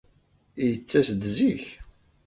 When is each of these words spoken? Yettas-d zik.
Yettas-d 0.67 1.23
zik. 1.37 1.65